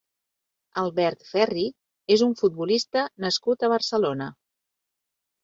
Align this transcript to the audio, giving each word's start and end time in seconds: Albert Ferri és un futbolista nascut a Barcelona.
Albert 0.83 1.21
Ferri 1.31 1.65
és 2.15 2.23
un 2.29 2.33
futbolista 2.41 3.05
nascut 3.27 3.69
a 3.69 3.71
Barcelona. 3.77 4.33